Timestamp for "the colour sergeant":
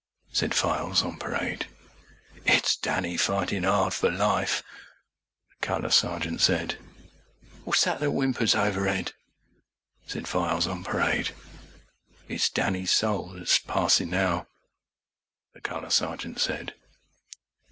5.51-6.41, 15.53-16.39